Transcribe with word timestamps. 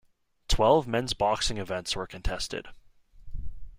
Twelve 0.47 0.87
men's 0.87 1.13
boxing 1.13 1.59
events 1.59 1.95
were 1.95 2.07
contested. 2.07 2.67